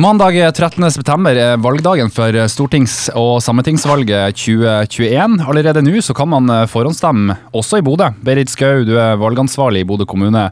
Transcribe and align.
Mandag 0.00 0.32
13.9 0.32 1.28
er 1.36 1.58
valgdagen 1.60 2.08
for 2.08 2.32
stortings- 2.48 3.10
og 3.12 3.42
sametingsvalget 3.44 4.38
2021. 4.38 5.34
Allerede 5.44 5.82
nå 5.84 6.00
så 6.00 6.14
kan 6.16 6.30
man 6.32 6.48
forhåndsstemme, 6.72 7.36
også 7.52 7.82
i 7.82 7.84
Bodø. 7.84 8.06
Berit 8.24 8.48
Skau, 8.48 8.80
du 8.88 8.94
er 8.96 9.18
valgansvarlig 9.20 9.82
i 9.84 9.88
Bodø 9.90 10.06
kommune. 10.08 10.46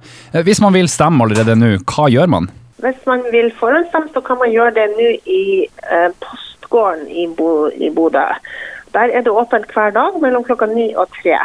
Hvis 0.45 0.61
man 0.61 0.77
vil 0.77 0.91
stemme 0.93 1.25
allerede 1.25 1.57
nå, 1.57 1.71
hva 1.89 2.11
gjør 2.13 2.29
man? 2.35 2.51
Hvis 2.85 3.01
man 3.09 3.25
vil 3.33 3.49
forhåndsstemme, 3.57 4.13
så 4.13 4.21
kan 4.27 4.37
man 4.43 4.53
gjøre 4.53 4.75
det 4.83 4.87
nå 4.99 5.09
i 5.25 5.41
eh, 5.65 6.11
postgården 6.27 7.09
i, 7.09 7.25
Bo 7.33 7.71
Bodø. 7.97 8.29
Der 8.93 9.17
er 9.17 9.25
det 9.25 9.33
åpent 9.33 9.73
hver 9.73 9.97
dag 9.97 10.21
mellom 10.21 10.45
klokka 10.45 10.69
ni 10.75 10.91
og 10.93 11.09
tre. 11.23 11.41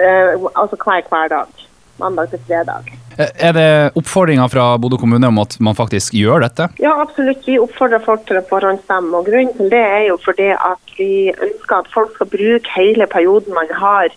Eh, 0.00 0.48
altså 0.56 0.80
hver 0.80 1.04
hverdag. 1.04 1.68
Mandag 2.00 2.32
til 2.32 2.46
fredag. 2.48 2.94
Eh, 3.18 3.32
er 3.48 3.52
det 3.56 3.68
oppfordringer 3.98 4.48
fra 4.52 4.66
Bodø 4.80 4.96
kommune 5.00 5.28
om 5.28 5.40
at 5.42 5.56
man 5.60 5.76
faktisk 5.76 6.14
gjør 6.16 6.44
dette? 6.46 6.68
Ja, 6.82 6.94
absolutt. 7.02 7.44
Vi 7.46 7.58
oppfordrer 7.60 8.04
folk 8.04 8.24
til 8.28 8.40
å 8.40 8.44
forhåndsstemme. 8.48 9.16
og 9.16 9.28
Grunnen 9.28 9.52
til 9.58 9.72
det 9.72 9.82
er 9.82 10.06
jo 10.10 10.18
fordi 10.24 10.52
at 10.54 10.96
vi 10.98 11.10
ønsker 11.32 11.82
at 11.82 11.92
folk 11.92 12.14
skal 12.16 12.30
bruke 12.32 12.76
hele 12.76 13.08
perioden 13.10 13.54
man 13.56 13.70
har 13.76 14.08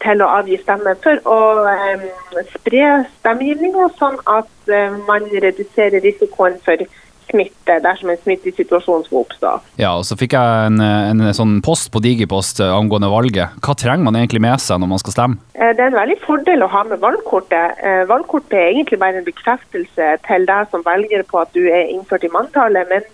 til 0.00 0.22
å 0.22 0.30
avgi 0.38 0.56
stemme 0.60 0.94
for 1.02 1.18
å 1.26 1.38
um, 1.66 2.04
spre 2.52 2.84
stemmegivninga, 3.18 3.88
sånn 3.98 4.20
at 4.30 4.70
um, 4.70 5.00
man 5.08 5.26
reduserer 5.42 6.04
risikoen 6.04 6.60
for 6.64 6.84
smitte 7.30 7.78
dersom 7.84 8.12
en 8.12 8.20
smittesituasjon 8.20 9.06
skal 9.06 9.22
oppstå. 9.22 9.52
Ja, 9.80 9.94
og 9.96 10.04
Så 10.08 10.18
fikk 10.20 10.36
jeg 10.36 10.68
en, 10.68 10.80
en, 10.82 11.24
sånn 11.36 11.58
post 11.64 11.90
på 11.94 12.02
Digipost 12.04 12.60
eh, 12.62 12.74
angående 12.74 13.10
valget. 13.12 13.56
Hva 13.64 13.76
trenger 13.78 14.06
man 14.06 14.18
egentlig 14.18 14.42
med 14.44 14.60
seg 14.62 14.82
når 14.82 14.92
man 14.92 15.02
skal 15.02 15.16
stemme? 15.16 15.40
Eh, 15.54 15.72
det 15.76 15.84
er 15.84 15.92
en 15.92 15.98
veldig 15.98 16.18
fordel 16.24 16.66
å 16.66 16.70
ha 16.74 16.84
med 16.90 17.02
valgkortet. 17.02 17.82
Eh, 17.82 18.04
valgkortet 18.10 18.58
er 18.58 18.70
egentlig 18.72 19.00
bare 19.02 19.22
en 19.22 19.28
bekreftelse 19.28 20.14
til 20.26 20.48
deg 20.50 20.70
som 20.72 20.86
velger 20.86 21.26
på 21.30 21.42
at 21.42 21.52
du 21.56 21.62
er 21.66 21.90
innført 21.90 22.26
i 22.26 22.32
manntallet. 22.34 22.90
Men 22.90 23.06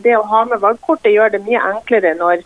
det 0.00 0.14
å 0.16 0.24
ha 0.24 0.46
med 0.48 0.62
valgkortet 0.62 1.12
gjør 1.12 1.34
det 1.34 1.42
mye 1.44 1.60
enklere 1.60 2.14
når 2.16 2.40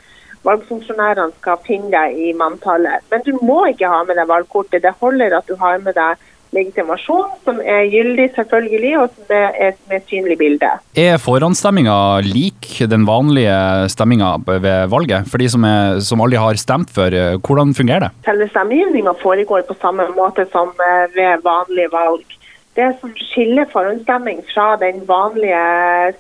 valgfunksjonærene 0.47 1.35
skal 1.39 1.61
finne 1.67 1.91
deg 1.93 2.19
i 2.19 2.33
manntallet. 2.35 3.05
Men 3.13 3.23
du 3.27 3.37
må 3.47 3.61
ikke 3.71 3.91
ha 3.91 4.03
med 4.07 4.19
deg 4.19 4.31
valgkortet. 4.31 4.83
Det 4.83 4.95
holder 5.01 5.39
at 5.39 5.47
du 5.47 5.55
har 5.61 5.79
med 5.85 5.95
deg 5.99 6.29
legitimasjon, 6.53 7.31
som 7.47 7.61
er 7.61 7.87
gyldig 7.93 8.29
selvfølgelig, 8.37 8.93
og 9.01 9.15
som 9.17 9.35
er 9.37 9.57
et 9.69 9.79
med 9.91 10.05
synlig 10.11 10.37
bilde. 10.41 10.71
Er 10.99 11.21
forhåndsstemminga 11.23 11.97
lik 12.27 12.69
den 12.93 13.07
vanlige 13.09 13.57
stemminga 13.93 14.35
ved 14.47 14.93
valget, 14.93 15.31
for 15.31 15.43
de 15.43 15.49
som, 15.53 15.65
er, 15.69 16.01
som 16.05 16.23
aldri 16.25 16.41
har 16.41 16.61
stemt 16.61 16.93
før? 16.93 17.17
Hvordan 17.41 17.75
fungerer 17.77 18.09
det? 18.09 18.13
Selve 18.29 18.49
stemmegivninga 18.53 19.17
foregår 19.23 19.67
på 19.69 19.79
samme 19.81 20.09
måte 20.17 20.47
som 20.53 20.73
eh, 20.77 21.09
ved 21.17 21.45
vanlige 21.47 21.93
valg. 21.93 22.39
Det 22.77 22.89
som 23.01 23.11
skiller 23.17 23.69
forhåndsstemming 23.69 24.39
fra 24.49 24.77
den 24.81 25.03
vanlige 25.09 25.65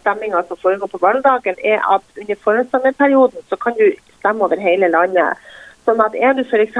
stemminga 0.02 0.42
som 0.48 0.58
foregår 0.60 0.90
på 0.92 1.00
valgdagen, 1.00 1.56
er 1.64 1.80
at 1.94 2.04
under 2.20 2.40
forhåndsstemmeperioden 2.44 3.48
så 3.48 3.56
kan 3.56 3.76
du 3.78 3.86
stemme 4.18 4.44
over 4.44 4.60
hele 4.60 4.90
landet. 4.92 5.40
Sånn 5.82 6.02
at 6.04 6.14
Er 6.14 6.36
du 6.38 6.44
f.eks. 6.44 6.76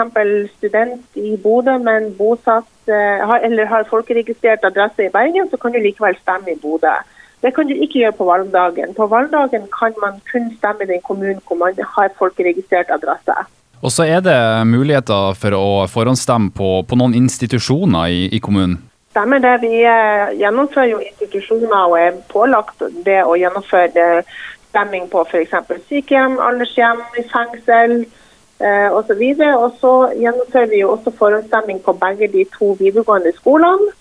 student 0.57 1.19
i 1.19 1.35
Bodø, 1.43 1.75
men 1.83 2.13
bosatt, 2.19 2.69
eh, 2.87 3.25
eller 3.43 3.67
har 3.67 3.89
folkeregistrert 3.91 4.65
adresse 4.65 5.09
i 5.09 5.11
Bergen, 5.11 5.49
så 5.51 5.59
kan 5.59 5.75
du 5.75 5.81
likevel 5.83 6.15
stemme 6.21 6.55
i 6.55 6.61
Bodø. 6.63 6.95
Det 7.43 7.51
kan 7.57 7.67
du 7.67 7.75
ikke 7.75 8.05
gjøre 8.05 8.15
på 8.21 8.29
valgdagen. 8.29 8.95
På 8.95 9.09
valgdagen 9.11 9.67
kan 9.75 9.97
man 9.99 10.21
kun 10.31 10.53
stemme 10.59 10.87
i 10.87 10.93
den 10.93 11.03
kommunen 11.03 11.43
hvor 11.49 11.59
man 11.59 11.75
har 11.97 12.15
folkeregistrert 12.19 12.95
adresse. 12.95 13.35
Og 13.83 13.91
så 13.91 14.07
er 14.07 14.23
det 14.23 14.39
muligheter 14.71 15.35
for 15.35 15.59
å 15.59 15.67
forhåndsstemme 15.91 16.55
på, 16.55 16.71
på 16.87 16.99
noen 17.01 17.19
institusjoner 17.19 18.15
i, 18.15 18.29
i 18.31 18.39
kommunen? 18.39 18.79
Stemmer 19.11 19.43
det. 19.43 19.57
Vi 19.67 19.83
eh, 19.83 20.31
gjennomfører 20.39 20.93
jo 20.95 21.03
institusjoner 21.03 21.91
og 21.91 21.99
er 21.99 22.23
pålagt 22.31 22.87
det 23.05 23.19
å 23.27 23.35
gjennomføre 23.35 24.23
stemming 24.71 25.11
på 25.11 25.27
f.eks. 25.27 25.59
sykehjem, 25.91 26.39
aldershjem, 26.41 27.03
fengsel 27.35 28.05
eh, 28.69 28.89
osv. 28.95 29.23
Og 29.65 29.69
så 29.81 29.93
gjennomfører 30.19 30.71
vi 30.71 30.81
jo 30.83 30.93
også 30.95 31.13
forhåndsstemming 31.19 31.83
på 31.85 31.97
begge 32.05 32.31
de 32.33 32.47
to 32.59 32.73
videregående 32.81 33.35
skolene. 33.37 33.93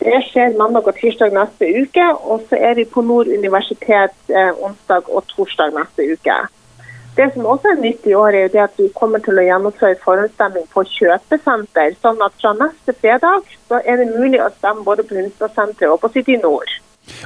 Det 0.00 0.22
skjer 0.30 0.56
mandag 0.56 0.86
og 0.88 0.96
tirsdag 0.96 1.34
neste 1.36 1.68
uke. 1.82 2.06
Og 2.22 2.46
så 2.48 2.60
er 2.70 2.78
vi 2.78 2.88
på 2.88 3.04
Nord 3.04 3.28
universitet 3.28 4.16
eh, 4.32 4.52
onsdag 4.64 5.10
og 5.10 5.26
torsdag 5.34 5.76
neste 5.76 6.08
uke. 6.14 6.40
Det 7.16 7.26
som 7.34 7.46
også 7.52 7.72
er 7.72 7.80
nytt 7.82 8.06
i 8.06 8.14
år, 8.14 8.28
er 8.28 8.42
jo 8.46 8.52
det 8.54 8.60
at 8.62 8.78
vi 8.78 8.86
kommer 8.96 9.20
til 9.20 9.36
å 9.36 9.44
gjennomføre 9.44 9.98
forhåndsstemming 10.04 10.68
på 10.72 10.84
kjøpesenter. 10.88 11.96
Sånn 12.00 12.22
at 12.24 12.36
fra 12.40 12.54
neste 12.56 12.94
fredag 12.96 13.50
så 13.68 13.80
er 13.84 14.00
det 14.00 14.14
mulig 14.14 14.40
å 14.40 14.48
stemme 14.54 14.86
både 14.86 15.04
på 15.04 15.18
Hunstad-senteret 15.18 15.90
og 15.90 16.00
på 16.04 16.12
City 16.14 16.38
Nord. 16.40 16.70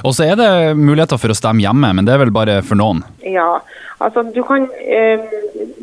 Og 0.03 0.15
så 0.15 0.25
er 0.25 0.37
det 0.39 0.49
muligheter 0.77 1.19
for 1.21 1.31
å 1.31 1.37
stemme 1.37 1.63
hjemme, 1.63 1.91
men 1.95 2.07
det 2.07 2.15
er 2.15 2.21
vel 2.23 2.33
bare 2.35 2.59
for 2.65 2.79
noen? 2.79 3.03
Ja, 3.25 3.59
altså 4.03 4.25
du 4.35 4.41
kan 4.47 4.67
eh, 4.81 5.21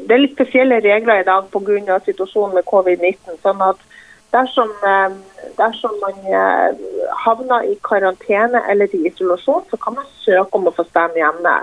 Det 0.03 0.11
er 0.11 0.25
litt 0.25 0.37
spesielle 0.37 0.81
regler 0.85 1.23
i 1.23 1.29
dag 1.29 1.49
pga. 1.53 1.99
situasjonen 2.07 2.57
med 2.59 2.69
covid-19. 2.69 3.39
sånn 3.43 3.63
at 3.63 3.79
dersom, 4.33 4.73
eh, 4.89 5.15
dersom 5.59 5.95
man 6.03 6.19
eh, 6.27 6.83
havner 7.25 7.69
i 7.69 7.77
karantene 7.89 8.63
eller 8.69 8.89
i 8.97 9.07
isolasjon, 9.09 9.65
så 9.71 9.77
kan 9.77 9.95
man 10.01 10.09
søke 10.25 10.59
om 10.59 10.69
å 10.69 10.75
få 10.75 10.85
stemme 10.89 11.21
hjemme. 11.21 11.57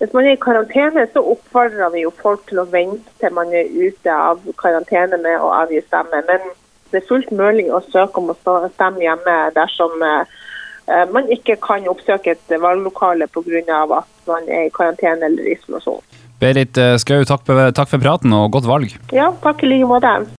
Hvis 0.00 0.14
man 0.16 0.24
er 0.24 0.36
i 0.36 0.40
karantene, 0.40 1.06
så 1.12 1.22
oppfordrer 1.34 1.92
vi 1.92 2.06
jo 2.06 2.12
folk 2.22 2.46
til 2.48 2.62
å 2.62 2.68
vente 2.72 3.10
til 3.20 3.34
man 3.36 3.52
er 3.52 3.68
ute 3.68 4.14
av 4.14 4.40
karantene 4.62 5.18
med 5.20 5.36
å 5.40 5.50
avgi 5.52 5.82
stemme. 5.86 6.22
Men 6.28 6.46
det 6.90 7.02
er 7.02 7.08
fullt 7.08 7.30
mulig 7.36 7.68
å 7.70 7.82
søke 7.90 8.22
om 8.22 8.32
å 8.32 8.38
stemme 8.74 9.04
hjemme 9.04 9.36
dersom 9.54 10.00
eh, 10.02 10.38
man 11.12 11.28
ikke 11.30 11.56
kan 11.62 11.86
oppsøke 11.90 12.34
et 12.34 12.54
valglokale 12.62 13.28
pga. 13.30 13.82
at 13.98 14.30
man 14.30 14.48
er 14.48 14.66
i 14.68 14.72
karantene 14.74 15.30
eller 15.30 15.52
isolasjon. 15.54 16.02
Berit 16.40 16.78
eh, 16.80 16.96
Skau, 16.96 17.20
takk, 17.28 17.44
takk 17.76 17.90
for 17.90 18.00
praten 18.00 18.32
og 18.32 18.50
godt 18.54 18.68
valg. 18.68 18.94
Ja, 19.12 19.28
takk 19.44 19.64
i 19.64 19.68
like 19.74 19.88
måte. 19.88 20.12